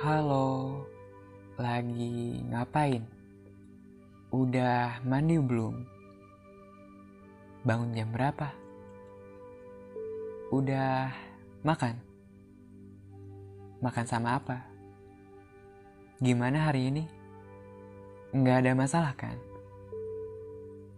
[0.00, 0.80] Halo,
[1.60, 3.04] lagi ngapain?
[4.32, 5.76] Udah mandi belum?
[7.68, 8.48] Bangun jam berapa?
[10.56, 11.12] Udah
[11.60, 12.00] makan?
[13.84, 14.64] Makan sama apa?
[16.16, 17.04] Gimana hari ini?
[18.32, 19.36] Nggak ada masalah kan?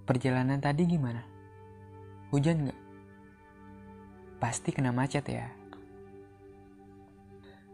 [0.07, 1.27] Perjalanan tadi gimana?
[2.31, 2.81] Hujan nggak?
[4.39, 5.51] Pasti kena macet ya?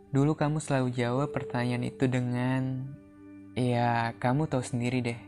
[0.08, 2.88] Dulu kamu selalu jawab pertanyaan itu dengan,
[3.52, 5.20] ya kamu tahu sendiri deh.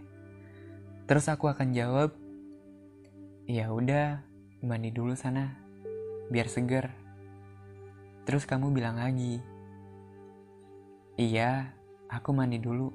[1.04, 2.16] Terus aku akan jawab,
[3.44, 4.24] ya udah
[4.64, 5.52] mandi dulu sana,
[6.32, 6.88] biar seger.
[8.24, 9.44] Terus kamu bilang lagi,
[11.20, 11.76] iya
[12.08, 12.88] aku mandi dulu.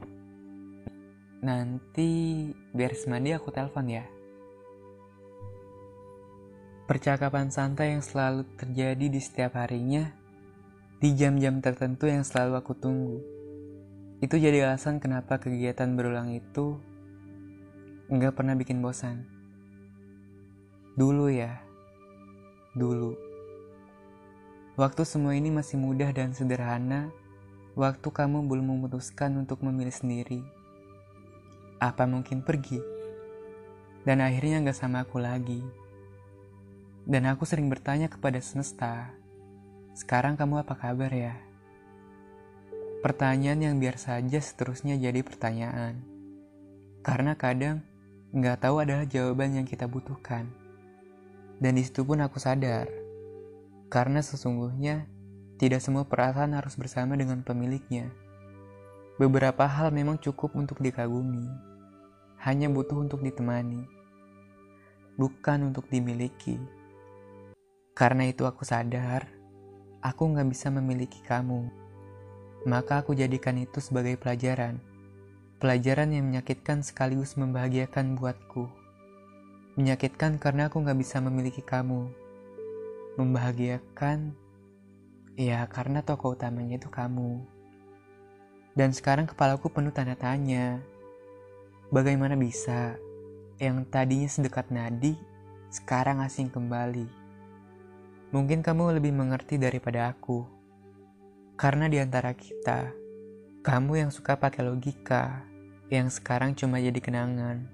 [1.46, 4.10] Nanti biar mandi aku telepon ya.
[6.90, 10.25] Percakapan santai yang selalu terjadi di setiap harinya
[11.04, 13.20] di jam-jam tertentu yang selalu aku tunggu.
[14.24, 16.80] Itu jadi alasan kenapa kegiatan berulang itu
[18.08, 19.28] nggak pernah bikin bosan.
[20.96, 21.60] Dulu ya,
[22.72, 23.18] dulu.
[24.80, 27.12] Waktu semua ini masih mudah dan sederhana,
[27.76, 30.40] waktu kamu belum memutuskan untuk memilih sendiri.
[31.80, 32.80] Apa mungkin pergi?
[34.08, 35.60] Dan akhirnya nggak sama aku lagi.
[37.04, 39.12] Dan aku sering bertanya kepada semesta,
[39.96, 41.40] sekarang kamu apa kabar ya?
[43.00, 46.04] Pertanyaan yang biar saja seterusnya jadi pertanyaan.
[47.00, 47.80] Karena kadang
[48.36, 50.52] nggak tahu adalah jawaban yang kita butuhkan.
[51.64, 52.92] Dan di situ pun aku sadar.
[53.88, 55.08] Karena sesungguhnya
[55.56, 58.12] tidak semua perasaan harus bersama dengan pemiliknya.
[59.16, 61.48] Beberapa hal memang cukup untuk dikagumi.
[62.44, 63.88] Hanya butuh untuk ditemani.
[65.16, 66.60] Bukan untuk dimiliki.
[67.96, 69.35] Karena itu aku sadar
[70.06, 71.66] aku nggak bisa memiliki kamu.
[72.70, 74.78] Maka aku jadikan itu sebagai pelajaran.
[75.58, 78.70] Pelajaran yang menyakitkan sekaligus membahagiakan buatku.
[79.82, 82.06] Menyakitkan karena aku nggak bisa memiliki kamu.
[83.18, 84.38] Membahagiakan,
[85.34, 87.42] ya karena tokoh utamanya itu kamu.
[88.78, 90.84] Dan sekarang kepalaku penuh tanda tanya.
[91.90, 93.00] Bagaimana bisa
[93.58, 95.18] yang tadinya sedekat nadi,
[95.72, 97.25] sekarang asing kembali?
[98.34, 100.46] Mungkin kamu lebih mengerti daripada aku.
[101.60, 102.90] Karena di antara kita,
[103.62, 105.46] kamu yang suka pakai logika,
[105.94, 107.66] yang sekarang cuma jadi kenangan.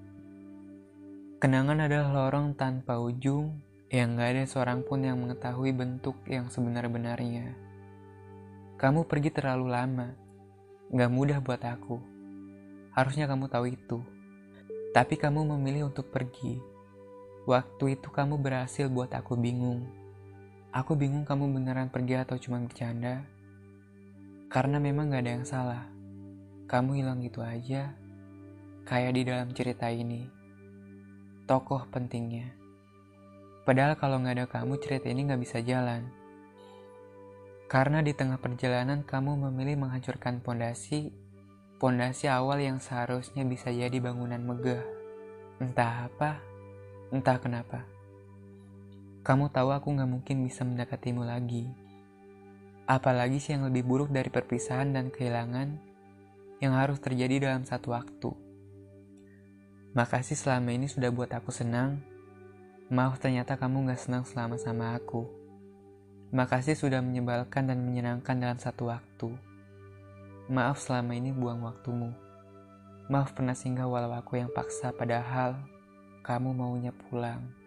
[1.39, 3.55] Kenangan adalah lorong tanpa ujung
[3.91, 7.55] yang gak ada seorang pun yang mengetahui bentuk yang sebenar-benarnya.
[8.79, 10.15] Kamu pergi terlalu lama,
[10.91, 11.99] gak mudah buat aku.
[12.91, 13.99] Harusnya kamu tahu itu.
[14.91, 16.59] Tapi kamu memilih untuk pergi.
[17.47, 20.00] Waktu itu kamu berhasil buat aku bingung.
[20.71, 23.27] Aku bingung kamu beneran pergi atau cuma bercanda.
[24.47, 25.83] Karena memang gak ada yang salah.
[26.71, 27.91] Kamu hilang gitu aja.
[28.87, 30.31] Kayak di dalam cerita ini.
[31.43, 32.55] Tokoh pentingnya.
[33.67, 36.07] Padahal kalau gak ada kamu cerita ini gak bisa jalan.
[37.67, 41.11] Karena di tengah perjalanan kamu memilih menghancurkan pondasi
[41.83, 44.87] pondasi awal yang seharusnya bisa jadi bangunan megah.
[45.59, 46.39] Entah apa,
[47.11, 47.90] entah kenapa.
[49.21, 51.69] Kamu tahu aku gak mungkin bisa mendekatimu lagi.
[52.89, 55.77] Apalagi sih yang lebih buruk dari perpisahan dan kehilangan
[56.57, 58.33] yang harus terjadi dalam satu waktu.
[59.93, 62.01] Makasih selama ini sudah buat aku senang.
[62.89, 65.29] Maaf ternyata kamu gak senang selama sama aku.
[66.33, 69.29] Makasih sudah menyebalkan dan menyenangkan dalam satu waktu.
[70.49, 72.09] Maaf selama ini buang waktumu.
[73.05, 75.61] Maaf pernah singgah walau aku yang paksa padahal
[76.25, 77.60] kamu maunya pulang.